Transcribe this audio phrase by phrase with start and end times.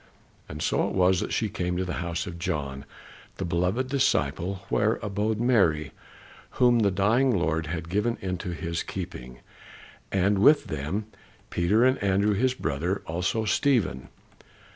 [0.49, 2.85] And so it was that she came to the house of John,
[3.37, 5.91] the beloved disciple, where abode Mary,
[6.57, 9.41] whom the dying Lord had given into his keeping,
[10.11, 11.05] and with them
[11.51, 14.09] Peter, and Andrew his brother, also Stephen.